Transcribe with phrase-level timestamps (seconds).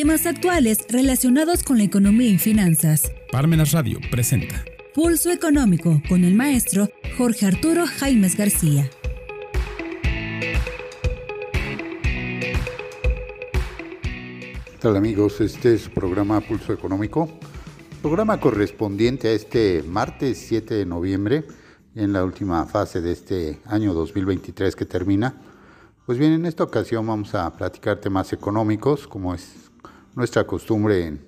[0.00, 3.10] Temas actuales relacionados con la economía y finanzas.
[3.32, 8.88] Parmenas Radio presenta Pulso Económico con el maestro Jorge Arturo Jaimes García.
[14.66, 15.40] ¿Qué tal amigos?
[15.40, 17.28] Este es su programa Pulso Económico,
[18.00, 21.44] programa correspondiente a este martes 7 de noviembre,
[21.96, 25.34] en la última fase de este año 2023 que termina.
[26.06, 29.67] Pues bien, en esta ocasión vamos a platicar temas económicos, como es
[30.18, 31.20] nuestra costumbre en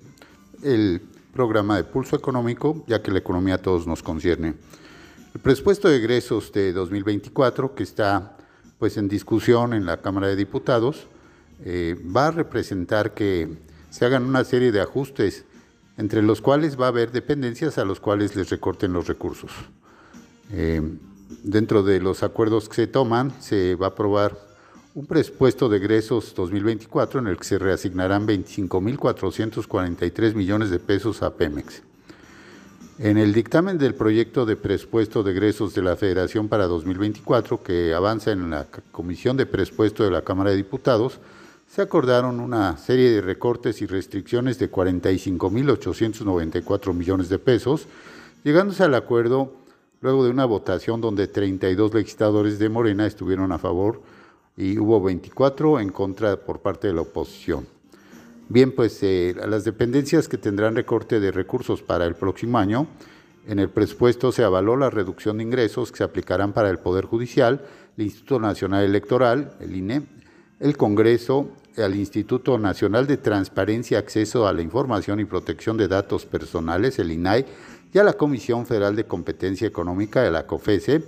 [0.63, 1.01] el
[1.33, 4.53] programa de Pulso Económico, ya que la economía a todos nos concierne.
[5.33, 8.35] El presupuesto de egresos de 2024, que está
[8.79, 11.07] pues en discusión en la Cámara de Diputados,
[11.63, 13.47] eh, va a representar que
[13.89, 15.45] se hagan una serie de ajustes,
[15.97, 19.51] entre los cuales va a haber dependencias a los cuales les recorten los recursos.
[20.51, 20.81] Eh,
[21.43, 24.50] dentro de los acuerdos que se toman, se va a aprobar
[24.93, 31.33] un presupuesto de egresos 2024 en el que se reasignarán 25.443 millones de pesos a
[31.33, 31.81] Pemex.
[32.99, 37.93] En el dictamen del proyecto de presupuesto de egresos de la Federación para 2024, que
[37.93, 41.19] avanza en la Comisión de Presupuesto de la Cámara de Diputados,
[41.69, 47.87] se acordaron una serie de recortes y restricciones de 45.894 millones de pesos,
[48.43, 49.53] llegándose al acuerdo
[50.01, 54.01] luego de una votación donde 32 legisladores de Morena estuvieron a favor
[54.61, 57.65] y hubo 24 en contra por parte de la oposición.
[58.47, 62.85] Bien, pues eh, las dependencias que tendrán recorte de recursos para el próximo año,
[63.47, 67.05] en el presupuesto se avaló la reducción de ingresos que se aplicarán para el Poder
[67.05, 67.65] Judicial,
[67.97, 70.03] el Instituto Nacional Electoral, el INE,
[70.59, 76.27] el Congreso, el Instituto Nacional de Transparencia, Acceso a la Información y Protección de Datos
[76.27, 77.45] Personales, el INAI,
[77.91, 81.03] y a la Comisión Federal de Competencia Económica la COFESE,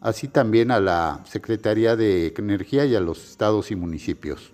[0.00, 4.52] así también a la Secretaría de Energía y a los estados y municipios.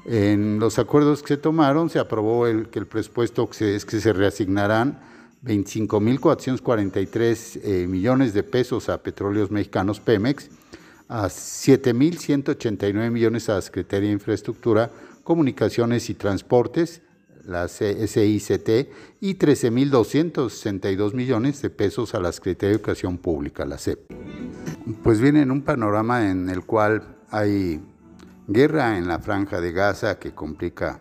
[0.04, 4.12] En los acuerdos que se tomaron se aprobó el, que el presupuesto es que se
[4.12, 5.00] reasignarán
[5.44, 10.48] 25.443 eh, millones de pesos a Petróleos Mexicanos Pemex,
[11.08, 14.91] a 7.189 millones a Secretaría de Infraestructura,
[15.25, 17.02] Comunicaciones y Transportes,
[17.46, 18.90] la SICT,
[19.20, 24.12] y 13.262 millones de pesos a la Secretaría de Educación Pública, la CEP.
[25.02, 27.81] Pues viene en un panorama en el cual hay
[28.48, 31.00] guerra en la franja de Gaza que complica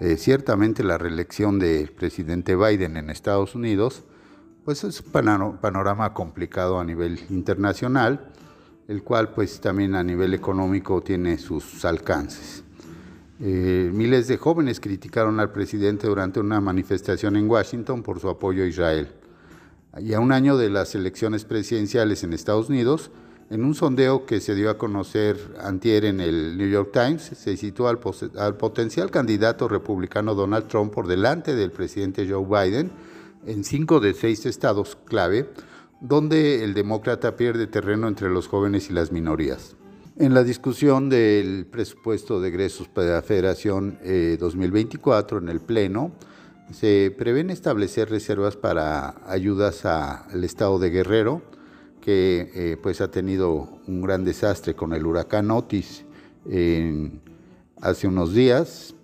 [0.00, 4.04] eh, ciertamente la reelección del presidente Biden en Estados Unidos,
[4.64, 5.12] pues es un
[5.58, 8.32] panorama complicado a nivel internacional,
[8.88, 12.64] el cual pues también a nivel económico tiene sus alcances.
[13.40, 18.62] Eh, miles de jóvenes criticaron al presidente durante una manifestación en Washington por su apoyo
[18.62, 19.08] a Israel.
[19.98, 23.10] Y a un año de las elecciones presidenciales en Estados Unidos,
[23.50, 27.56] en un sondeo que se dio a conocer antier en el New York Times, se
[27.56, 27.98] situó al,
[28.38, 32.90] al potencial candidato republicano Donald Trump por delante del presidente Joe Biden,
[33.44, 35.50] en cinco de seis estados clave,
[36.00, 39.76] donde el demócrata pierde terreno entre los jóvenes y las minorías.
[40.18, 43.98] En la discusión del presupuesto de egresos para la Federación
[44.38, 46.12] 2024 en el Pleno,
[46.70, 51.40] se prevén establecer reservas para ayudas al estado de Guerrero,
[52.02, 56.04] que eh, pues ha tenido un gran desastre con el huracán Otis
[57.80, 58.94] hace unos días.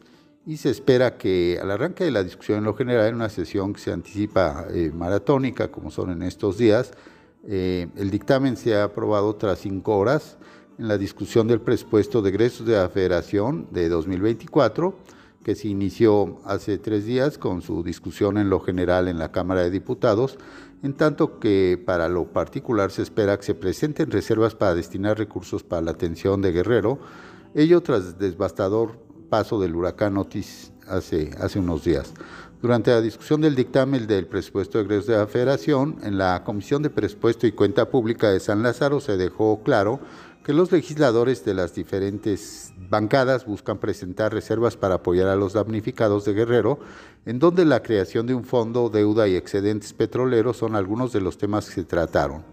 [0.44, 3.72] Y se espera que al arranque de la discusión en lo general, en una sesión
[3.72, 6.92] que se anticipa eh, maratónica, como son en estos días,
[7.46, 10.36] eh, el dictamen se ha aprobado tras cinco horas
[10.78, 14.96] en la discusión del presupuesto de egresos de la Federación de 2024,
[15.44, 19.62] que se inició hace tres días con su discusión en lo general en la Cámara
[19.62, 20.38] de Diputados
[20.82, 25.62] en tanto que para lo particular se espera que se presenten reservas para destinar recursos
[25.62, 26.98] para la atención de Guerrero,
[27.54, 28.98] ello tras devastador
[29.28, 32.12] paso del huracán Otis hace, hace unos días.
[32.62, 36.82] Durante la discusión del dictamen del presupuesto de egresos de la Federación, en la Comisión
[36.82, 40.00] de Presupuesto y Cuenta Pública de San Lázaro se dejó claro
[40.48, 46.24] que los legisladores de las diferentes bancadas buscan presentar reservas para apoyar a los damnificados
[46.24, 46.78] de Guerrero,
[47.26, 51.36] en donde la creación de un fondo, deuda y excedentes petroleros son algunos de los
[51.36, 52.44] temas que se trataron.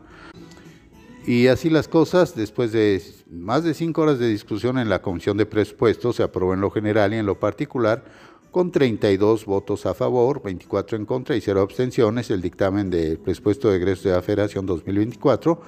[1.26, 3.02] Y así las cosas, después de
[3.32, 6.72] más de cinco horas de discusión en la Comisión de Presupuestos, se aprobó en lo
[6.72, 8.04] general y en lo particular,
[8.52, 13.70] con 32 votos a favor, 24 en contra y 0 abstenciones, el dictamen del presupuesto
[13.70, 15.62] de egresos de la Federación 2024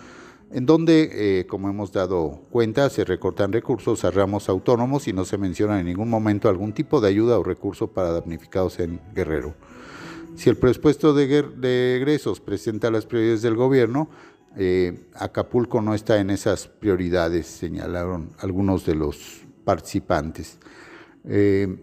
[0.51, 5.25] en donde, eh, como hemos dado cuenta, se recortan recursos a ramos autónomos y no
[5.25, 9.55] se menciona en ningún momento algún tipo de ayuda o recurso para damnificados en Guerrero.
[10.35, 14.07] Si el presupuesto de, egresos presenta las prioridades del gobierno,
[14.55, 20.59] eh, Acapulco no está en esas prioridades, señalaron algunos de los participantes.
[21.25, 21.75] Eh,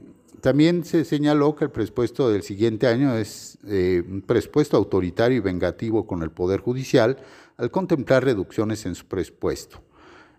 [0.45, 6.07] también se señaló que el presupuesto del siguiente año es un presupuesto autoritario y vengativo
[6.07, 7.17] con el Poder Judicial,
[7.57, 9.81] al contemplar reducciones en su presupuesto.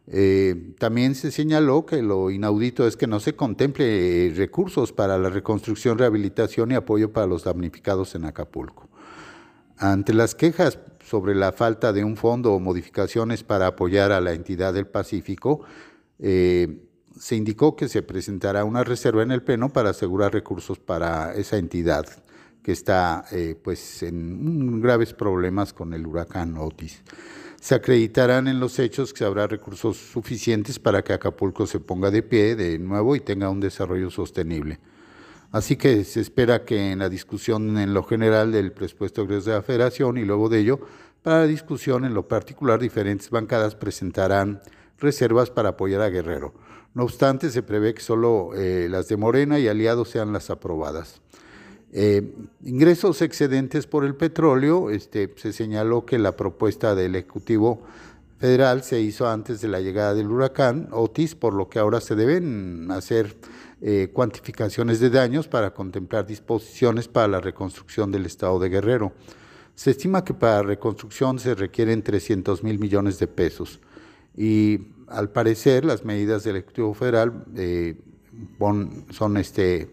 [0.06, 5.32] Eh, también se señaló que lo inaudito es que no se contemple recursos para la
[5.32, 8.88] reconstrucción, rehabilitación y apoyo para los damnificados en Acapulco.
[9.80, 14.34] Ante las quejas sobre la falta de un fondo o modificaciones para apoyar a la
[14.34, 15.62] entidad del Pacífico,
[16.20, 16.85] eh,
[17.18, 21.58] se indicó que se presentará una reserva en el Pleno para asegurar recursos para esa
[21.58, 22.06] entidad
[22.62, 27.04] que está eh, pues en graves problemas con el huracán Otis.
[27.62, 32.24] Se acreditarán en los hechos que habrá recursos suficientes para que Acapulco se ponga de
[32.24, 34.80] pie de nuevo y tenga un desarrollo sostenible.
[35.52, 39.62] Así que se espera que en la discusión en lo general del presupuesto de la
[39.62, 40.80] Federación y luego de ello,
[41.22, 44.62] para la discusión en lo particular, diferentes bancadas presentarán
[45.00, 46.54] reservas para apoyar a Guerrero.
[46.94, 51.22] No obstante, se prevé que solo eh, las de Morena y aliados sean las aprobadas.
[51.92, 52.34] Eh,
[52.64, 57.84] ingresos excedentes por el petróleo, este, se señaló que la propuesta del Ejecutivo
[58.38, 62.16] Federal se hizo antes de la llegada del huracán Otis, por lo que ahora se
[62.16, 63.36] deben hacer
[63.82, 69.14] eh, cuantificaciones de daños para contemplar disposiciones para la reconstrucción del estado de Guerrero.
[69.74, 73.80] Se estima que para reconstrucción se requieren 300 mil millones de pesos
[74.38, 77.96] y al parecer las medidas del Ejecutivo Federal eh,
[79.12, 79.90] son este,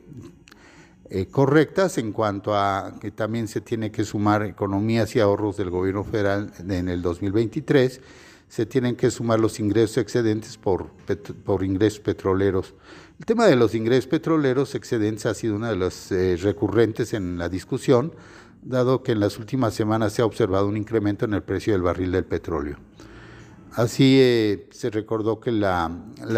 [1.15, 5.69] eh, correctas en cuanto a que también se tiene que sumar economías y ahorros del
[5.69, 8.01] gobierno federal en el 2023,
[8.49, 10.91] se tienen que sumar los ingresos excedentes por,
[11.63, 12.75] ingresos petroleros.
[13.19, 17.37] El tema de los ingresos petroleros excedentes ha sido una de las eh, recurrentes en
[17.37, 18.15] la discusión,
[18.63, 21.83] dado que en las últimas semanas se ha observado un incremento en el precio del
[21.83, 22.79] barril del petróleo.
[23.75, 25.91] Así eh, se recordó que la,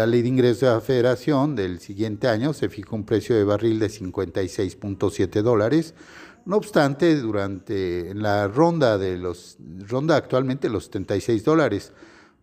[0.07, 3.77] ley de ingresos de la federación del siguiente año se fijó un precio de barril
[3.77, 5.93] de 56.7 dólares.
[6.45, 11.91] No obstante, durante la ronda de los ronda actualmente los 76 dólares,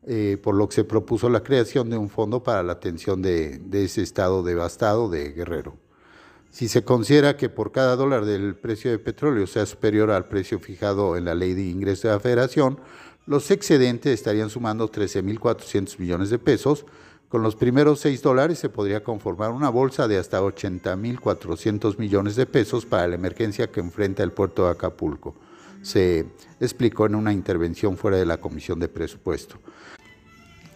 [0.06, 3.58] eh, por lo que se propuso la creación de un fondo para la atención de,
[3.58, 5.78] de ese estado devastado de Guerrero.
[6.50, 10.61] Si se considera que por cada dólar del precio de petróleo sea superior al precio
[10.61, 12.78] fijado en la ley de ingresos de la federación,
[13.26, 16.85] los excedentes estarían sumando 13.400 millones de pesos.
[17.29, 22.47] Con los primeros 6 dólares se podría conformar una bolsa de hasta 80.400 millones de
[22.47, 25.35] pesos para la emergencia que enfrenta el puerto de Acapulco.
[25.83, 26.26] Se
[26.61, 29.57] explicó en una intervención fuera de la Comisión de Presupuesto.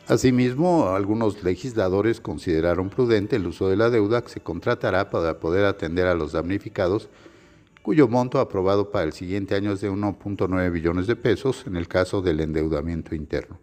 [0.09, 5.65] Asimismo, algunos legisladores consideraron prudente el uso de la deuda que se contratará para poder
[5.65, 7.09] atender a los damnificados
[7.87, 11.87] cuyo monto aprobado para el siguiente año es de 1.9 billones de pesos en el
[11.87, 13.61] caso del endeudamiento interno.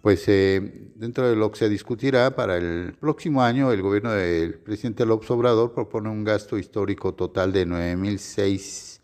[0.00, 4.60] Pues eh, dentro de lo que se discutirá para el próximo año, el gobierno del
[4.60, 9.00] presidente López Obrador propone un gasto histórico total de 9.006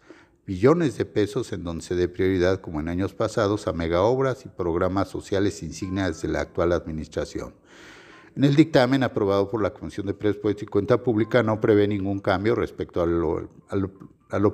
[0.47, 4.49] billones de pesos en donde se dé prioridad, como en años pasados, a megaobras y
[4.51, 7.55] programas sociales insignias de la actual administración.
[8.37, 12.21] En el dictamen aprobado por la Comisión de Presupuesto y Cuenta Pública no prevé ningún
[12.21, 13.07] cambio respecto a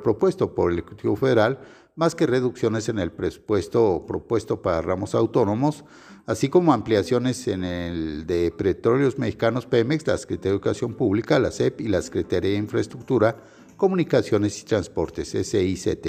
[0.03, 1.59] propuesto por el Ejecutivo Federal,
[1.97, 5.85] más que reducciones en el presupuesto propuesto para ramos autónomos,
[6.27, 11.51] así como ampliaciones en el de Petróleos Mexicanos Pemex, la Secretaría de Educación Pública, la
[11.51, 13.37] SEP y la Secretaría de Infraestructura,
[13.77, 16.07] Comunicaciones y Transportes, SICT.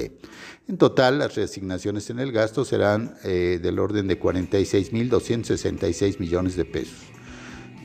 [0.67, 6.65] En total, las reasignaciones en el gasto serán eh, del orden de 46.266 millones de
[6.65, 6.97] pesos.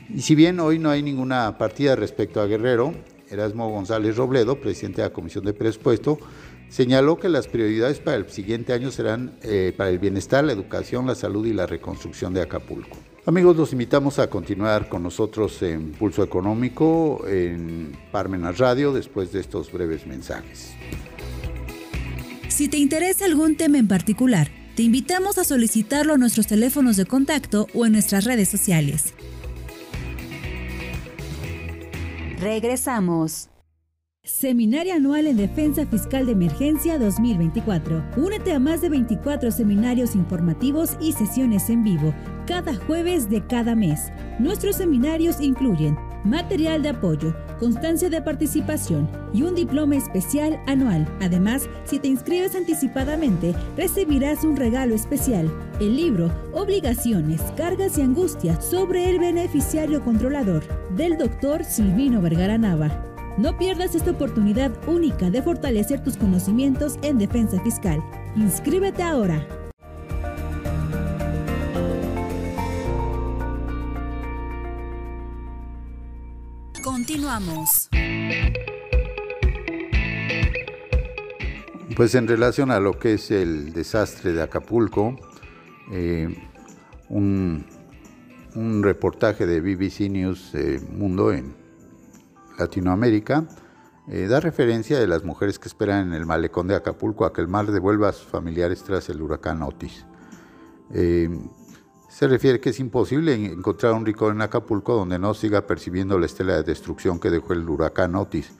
[0.09, 2.93] Y si bien hoy no hay ninguna partida respecto a Guerrero,
[3.31, 6.19] Erasmo González Robledo, presidente de la Comisión de Presupuesto,
[6.69, 11.07] señaló que las prioridades para el siguiente año serán eh, para el bienestar, la educación,
[11.07, 12.97] la salud y la reconstrucción de Acapulco.
[13.25, 19.41] Amigos, los invitamos a continuar con nosotros en Pulso Económico, en Parmenas Radio, después de
[19.41, 20.73] estos breves mensajes.
[22.47, 27.05] Si te interesa algún tema en particular, te invitamos a solicitarlo a nuestros teléfonos de
[27.05, 29.13] contacto o en nuestras redes sociales.
[32.41, 33.51] Regresamos.
[34.23, 38.03] Seminario Anual en Defensa Fiscal de Emergencia 2024.
[38.17, 42.15] Únete a más de 24 seminarios informativos y sesiones en vivo
[42.47, 44.11] cada jueves de cada mes.
[44.39, 51.07] Nuestros seminarios incluyen material de apoyo, constancia de participación y un diploma especial anual.
[51.21, 58.63] Además, si te inscribes anticipadamente, recibirás un regalo especial, el libro Obligaciones, Cargas y Angustias
[58.65, 60.63] sobre el beneficiario controlador
[60.95, 63.05] del doctor Silvino Vergara Nava.
[63.37, 68.03] No pierdas esta oportunidad única de fortalecer tus conocimientos en defensa fiscal.
[68.35, 69.47] Inscríbete ahora.
[77.11, 77.89] Continuamos.
[81.93, 85.17] Pues en relación a lo que es el desastre de Acapulco,
[85.91, 86.33] eh,
[87.09, 87.65] un,
[88.81, 91.53] reportaje de BBC News eh, Mundo en
[92.57, 93.45] Latinoamérica
[94.07, 97.41] eh, da referencia de las mujeres que esperan en el malecón de Acapulco a que
[97.41, 100.05] el mar devuelva a sus familiares tras el huracán Otis.
[102.11, 106.25] Se refiere que es imposible encontrar un rincón en Acapulco donde no siga percibiendo la
[106.25, 108.51] estela de destrucción que dejó el huracán Otis,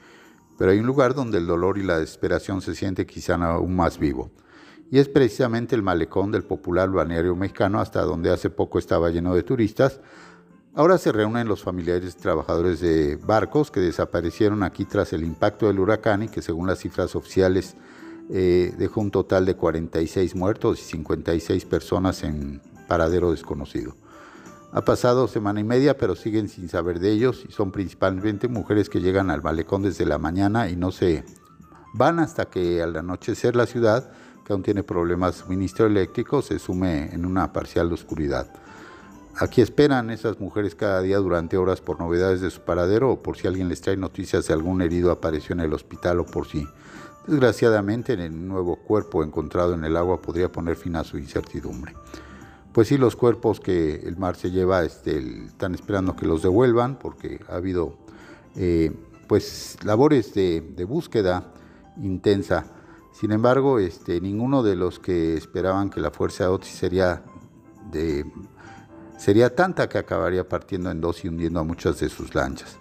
[0.56, 3.98] pero hay un lugar donde el dolor y la desesperación se siente quizá aún más
[3.98, 4.30] vivo.
[4.90, 9.34] Y es precisamente el malecón del popular balneario mexicano, hasta donde hace poco estaba lleno
[9.34, 10.00] de turistas.
[10.74, 15.78] Ahora se reúnen los familiares trabajadores de barcos que desaparecieron aquí tras el impacto del
[15.78, 17.76] huracán y que según las cifras oficiales
[18.30, 23.96] eh, dejó un total de 46 muertos y 56 personas en paradero desconocido.
[24.70, 28.90] Ha pasado semana y media, pero siguen sin saber de ellos y son principalmente mujeres
[28.90, 31.24] que llegan al malecón desde la mañana y no se
[31.94, 34.12] van hasta que al anochecer la ciudad,
[34.44, 38.52] que aún tiene problemas de suministro eléctrico, se sume en una parcial oscuridad.
[39.38, 43.38] Aquí esperan esas mujeres cada día durante horas por novedades de su paradero o por
[43.38, 46.68] si alguien les trae noticias de algún herido apareció en el hospital o por si,
[47.26, 51.94] desgraciadamente, en el nuevo cuerpo encontrado en el agua podría poner fin a su incertidumbre
[52.72, 56.98] pues sí, los cuerpos que el mar se lleva este, están esperando que los devuelvan
[56.98, 57.96] porque ha habido
[58.56, 58.92] eh,
[59.26, 61.52] pues labores de, búsqueda
[61.98, 62.64] intensa.
[63.12, 67.22] Sin embargo, este, ninguno de los que esperaban que la fuerza de Otis sería,
[69.18, 72.78] sería tanta que acabaría partiendo en dos y hundiendo a muchas de sus lanchas.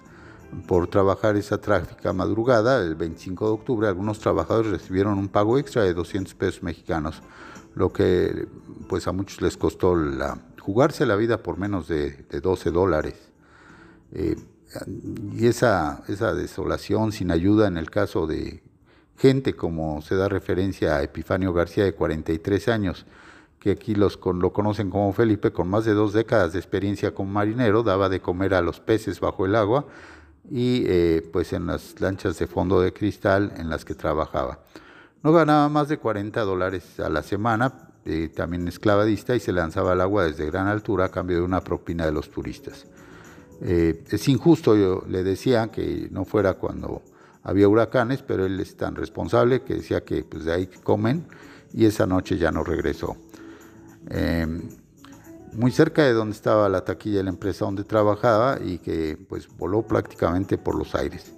[0.67, 5.83] Por trabajar esa trágica madrugada, el 25 de octubre, algunos trabajadores recibieron un pago extra
[5.83, 7.21] de 200 pesos mexicanos
[7.75, 8.47] lo que
[8.87, 13.15] pues a muchos les costó la, jugarse la vida por menos de, 12 dólares.
[14.13, 14.35] Eh,
[15.33, 18.61] y esa, esa desolación sin ayuda en el caso de
[19.17, 23.05] gente como se da referencia a Epifanio García de 43 años,
[23.59, 24.09] que aquí lo
[24.53, 28.55] conocen como Felipe, con más de dos décadas de experiencia como marinero, daba de comer
[28.55, 29.85] a los peces bajo el agua
[30.49, 34.59] y eh, pues en las lanchas de fondo de cristal en las que trabajaba.
[35.23, 39.91] No ganaba más de 40 dólares a la semana, eh, también esclavadista, y se lanzaba
[39.91, 42.87] al agua desde gran altura a cambio de una propina de los turistas.
[43.61, 47.03] Eh, es injusto, yo le decía que no fuera cuando
[47.43, 51.27] había huracanes, pero él es tan responsable que decía que pues, de ahí comen
[51.73, 53.15] y esa noche ya no regresó.
[54.09, 54.61] Em,
[55.53, 59.47] muy cerca de donde estaba la taquilla de la empresa donde trabajaba y que pues
[59.57, 61.33] voló prácticamente por los aires.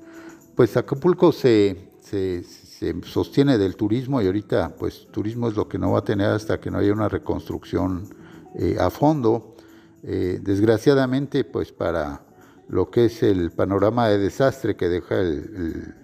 [0.55, 2.43] Pues Acapulco se, se,
[2.80, 6.30] se sostiene del turismo y ahorita pues turismo es lo que no va a tener
[6.30, 8.08] hasta que no haya una reconstrucción
[8.56, 9.56] eh, a fondo.
[10.03, 12.22] Eh, desgraciadamente pues para
[12.68, 15.96] lo que es el panorama de desastre que deja el,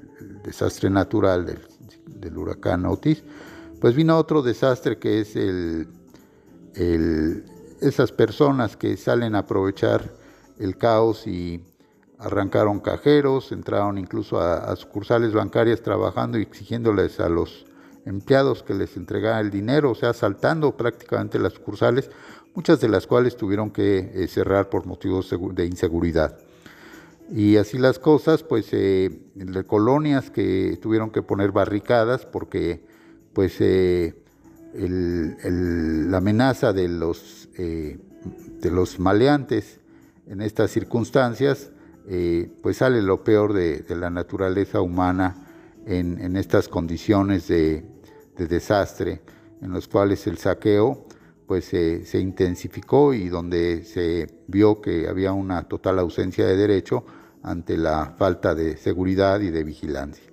[0.43, 1.59] desastre natural
[2.05, 3.23] del huracán Otis,
[3.79, 5.87] pues vino otro desastre que es el,
[7.81, 10.13] esas personas que salen a aprovechar
[10.59, 11.61] el caos y
[12.19, 17.65] arrancaron cajeros, entraron incluso a, sucursales bancarias trabajando y exigiéndoles a los
[18.05, 22.11] empleados que les entregaran el dinero, o sea, saltando prácticamente las sucursales,
[22.53, 26.37] muchas de las cuales tuvieron que eh, cerrar por motivos de inseguridad.
[27.31, 32.83] Y así las cosas, pues eh, de colonias que tuvieron que poner barricadas porque
[33.33, 34.15] pues eh,
[34.73, 39.79] la amenaza de los, de los maleantes
[40.27, 41.71] en estas circunstancias
[42.07, 45.47] eh, pues sale lo peor de, la naturaleza humana
[45.85, 47.85] en, estas condiciones de,
[48.37, 49.21] desastre,
[49.61, 51.05] en los cuales el saqueo
[51.45, 57.03] pues se intensificó y donde se vio que había una total ausencia de derecho
[57.41, 60.29] ante la falta de seguridad y de vigilancia.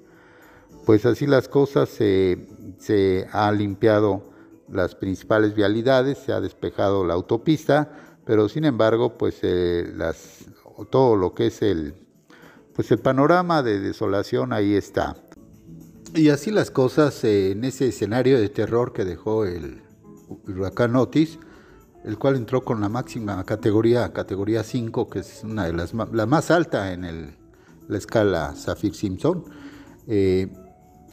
[0.85, 2.46] Pues así las cosas, se,
[2.78, 4.30] se ha limpiado
[4.70, 7.90] las principales vialidades, se ha despejado la autopista,
[8.25, 10.44] pero sin embargo, pues eh, las
[10.85, 11.95] todo lo que es el,
[12.75, 15.16] pues el panorama de desolación ahí está.
[16.14, 19.83] Y así las cosas en ese escenario de terror que dejó el
[20.47, 21.38] huracán Otis,
[22.04, 26.26] el cual entró con la máxima categoría, categoría 5, que es una de las la
[26.26, 27.35] más alta en el,
[27.88, 29.45] la escala Saffir-Simpson.
[30.06, 30.49] Eh,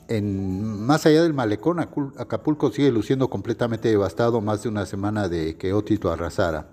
[0.08, 5.58] en, más allá del malecón, Acapulco sigue luciendo completamente devastado más de una semana de
[5.58, 6.70] que Otis lo arrasara.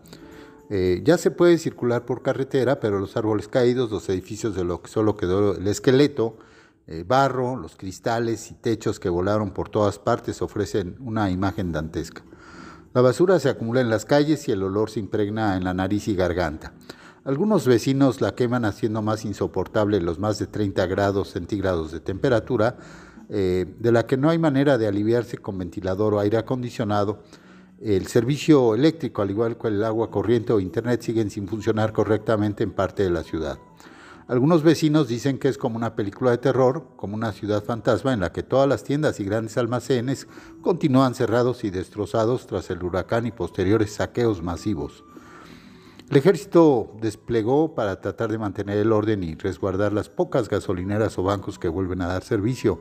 [0.72, 4.80] Eh, ya se puede circular por carretera, pero los árboles caídos, los edificios de lo
[4.80, 6.38] que solo quedó el esqueleto,
[6.86, 12.22] eh, barro, los cristales y techos que volaron por todas partes ofrecen una imagen dantesca.
[12.94, 16.06] La basura se acumula en las calles y el olor se impregna en la nariz
[16.06, 16.72] y garganta.
[17.24, 22.78] Algunos vecinos la queman haciendo más insoportable los más de 30 grados centígrados de temperatura,
[23.28, 27.22] eh, de la que no hay manera de aliviarse con ventilador o aire acondicionado,
[27.80, 32.62] el servicio eléctrico, al igual que el agua corriente o internet, siguen sin funcionar correctamente
[32.62, 33.58] en parte de la ciudad.
[34.28, 38.20] Algunos vecinos dicen que es como una película de terror, como una ciudad fantasma en
[38.20, 40.28] la que todas las tiendas y grandes almacenes
[40.62, 45.02] continúan cerrados y destrozados tras el huracán y posteriores saqueos masivos.
[46.10, 51.22] El ejército desplegó para tratar de mantener el orden y resguardar las pocas gasolineras o
[51.22, 52.80] bancos que vuelven a dar servicio.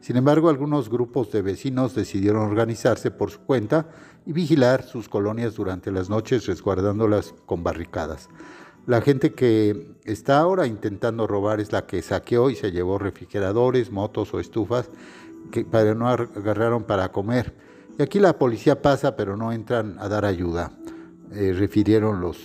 [0.00, 3.88] Sin embargo, algunos grupos de vecinos decidieron organizarse por su cuenta
[4.26, 8.28] y vigilar sus colonias durante las noches resguardándolas con barricadas.
[8.86, 13.90] La gente que está ahora intentando robar es la que saqueó y se llevó refrigeradores,
[13.90, 14.90] motos o estufas
[15.50, 17.54] que para no agarraron para comer.
[17.98, 20.72] Y aquí la policía pasa pero no entran a dar ayuda,
[21.32, 22.38] eh, refirieron los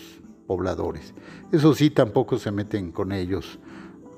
[0.48, 1.14] pobladores.
[1.52, 3.60] Eso sí, tampoco se meten con ellos,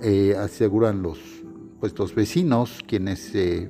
[0.02, 1.20] eh, aseguran los,
[1.80, 3.70] pues, los vecinos, quienes se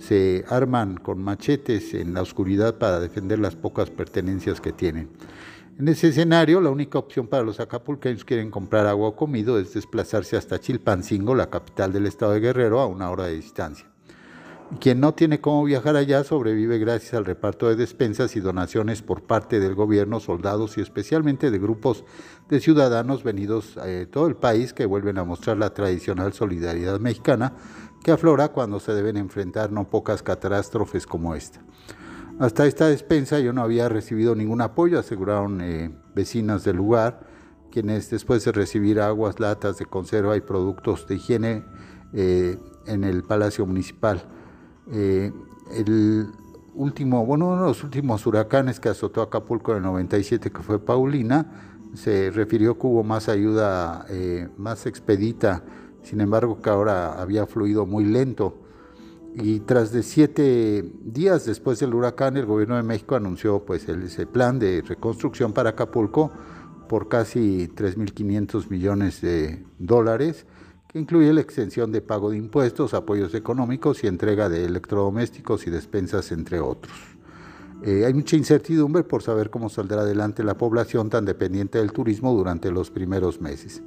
[0.00, 5.10] se arman con machetes en la oscuridad para defender las pocas pertenencias que tienen.
[5.78, 9.58] En ese escenario, la única opción para los acapulqueños que quieren comprar agua o comido
[9.58, 13.86] es desplazarse hasta Chilpancingo, la capital del estado de Guerrero, a una hora de distancia.
[14.78, 19.22] Quien no tiene cómo viajar allá sobrevive gracias al reparto de despensas y donaciones por
[19.22, 22.04] parte del gobierno, soldados y especialmente de grupos
[22.48, 27.54] de ciudadanos venidos de todo el país que vuelven a mostrar la tradicional solidaridad mexicana
[28.02, 31.60] que aflora cuando se deben enfrentar no pocas catástrofes como esta.
[32.38, 37.20] Hasta esta despensa yo no había recibido ningún apoyo, aseguraron eh, vecinas del lugar,
[37.70, 41.64] quienes después de recibir aguas, latas de conserva y productos de higiene
[42.14, 44.24] eh, en el Palacio Municipal.
[44.90, 45.30] Eh,
[45.72, 46.28] el
[46.74, 50.78] último, bueno, uno de los últimos huracanes que azotó Acapulco en el 97, que fue
[50.78, 51.46] Paulina,
[51.92, 54.06] se refirió que hubo más ayuda,
[54.56, 55.62] más expedita
[56.02, 58.54] sin embargo que ahora había fluido muy lento.
[59.34, 64.26] Y tras de siete días después del huracán, el gobierno de México anunció pues, ese
[64.26, 66.32] plan de reconstrucción para Acapulco
[66.88, 70.46] por casi 3.500 millones de dólares,
[70.88, 75.70] que incluye la extensión de pago de impuestos, apoyos económicos y entrega de electrodomésticos y
[75.70, 76.92] despensas, entre otros.
[77.84, 82.34] Eh, hay mucha incertidumbre por saber cómo saldrá adelante la población tan dependiente del turismo
[82.34, 83.82] durante los primeros meses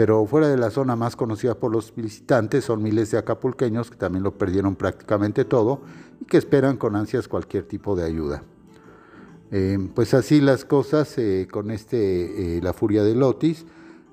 [0.00, 3.98] pero fuera de la zona más conocida por los visitantes son miles de acapulqueños que
[3.98, 5.82] también lo perdieron prácticamente todo
[6.22, 8.42] y que esperan con ansias cualquier tipo de ayuda.
[9.50, 13.66] Eh, pues así las cosas eh, con este, eh, la furia de Lotis.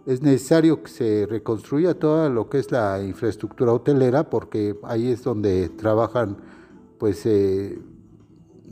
[0.06, 5.24] Es necesario que se reconstruya toda lo que es la infraestructura hotelera porque ahí es
[5.24, 6.36] donde trabajan
[6.98, 7.26] pues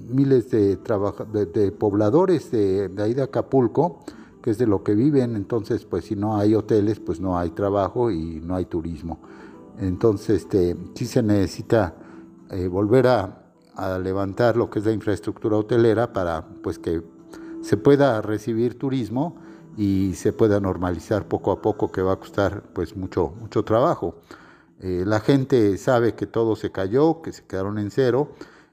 [0.09, 4.03] miles de, de, pobladores de, de ahí de Acapulco
[4.45, 7.49] que es de lo que viven, entonces pues si no hay hoteles, pues no hay
[7.49, 9.17] trabajo y no hay turismo.
[9.79, 11.95] Entonces este, sí se necesita
[12.51, 13.41] eh, volver a,
[14.03, 17.01] levantar lo que es la infraestructura hotelera para pues que
[17.61, 19.35] se pueda recibir turismo
[19.75, 24.13] y se pueda normalizar poco a poco que va a costar pues mucho mucho trabajo.
[24.79, 28.29] Eh, la gente sabe que todo se cayó, que se quedaron en cero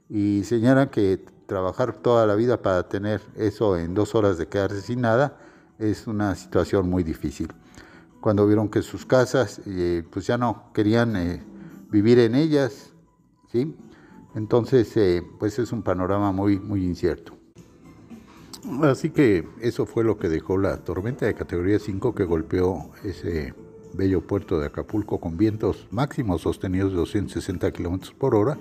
[0.07, 4.79] y señalan que trabajar toda la vida para tener eso en dos horas de quedarse
[4.79, 5.39] sin nada
[5.79, 7.47] es una situación muy difícil.
[8.21, 11.43] Cuando vieron que sus casas eh, pues ya no querían eh,
[11.89, 12.93] vivir en ellas,
[13.51, 13.75] ¿sí?
[14.35, 17.33] entonces eh, pues es un panorama muy, muy incierto.
[18.83, 23.53] Así que eso fue lo que dejó la tormenta de categoría 5 que golpeó ese
[23.93, 28.57] bello puerto de Acapulco con vientos máximos sostenidos de 260 kilómetros por hora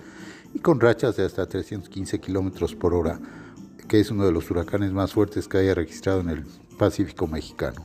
[0.54, 3.20] y con rachas de hasta 315 kilómetros por hora,
[3.88, 6.44] que es uno de los huracanes más fuertes que haya registrado en el
[6.78, 7.84] Pacífico mexicano.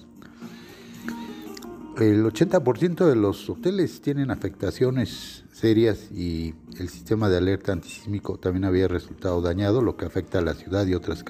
[2.00, 8.66] El 80% de los hoteles tienen afectaciones serias y el sistema de alerta antisísmico también
[8.66, 11.26] había resultado dañado, lo que afecta a la ciudad y otras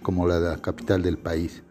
[0.00, 1.62] como la capital del país.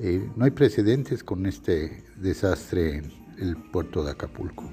[0.00, 4.64] Eh, no hay precedentes con este desastre en el puerto de Acapulco.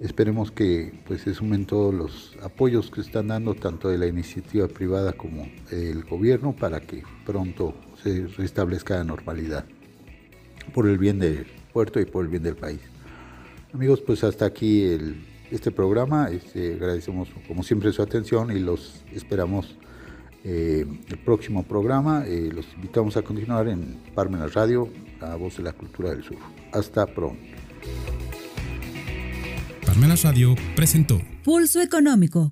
[0.00, 4.66] Esperemos que pues, se sumen todos los apoyos que están dando tanto de la iniciativa
[4.66, 9.64] privada como el gobierno para que pronto se restablezca la normalidad
[10.72, 12.80] por el bien del puerto y por el bien del país.
[13.72, 14.84] Amigos, pues hasta aquí
[15.50, 16.28] este programa.
[16.30, 19.76] Este, agradecemos como siempre su atención y los esperamos
[20.44, 22.24] eh, el próximo programa.
[22.26, 24.88] Eh, los invitamos a continuar en Parmenas Radio,
[25.20, 26.38] la voz de la cultura del sur.
[26.72, 27.40] Hasta pronto.
[29.84, 32.48] Parmenas Radio presentó Pulso Económico